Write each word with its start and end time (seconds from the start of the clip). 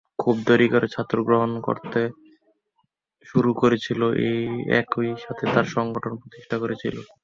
খুব 0.19 0.35
দেরি 0.47 0.67
করে 0.69 0.87
ছাত্র 0.87 1.17
গ্রহণ 1.27 1.51
করতে 1.67 2.01
শুরু 3.25 3.49
করেছিলেন 3.53 4.03
ও 4.05 4.09
একই 4.81 5.09
সাথে 5.23 5.43
তাঁর 5.53 5.67
সংগঠন 5.75 6.13
প্রতিষ্ঠা 6.21 6.57
করেছিলেন। 6.57 7.05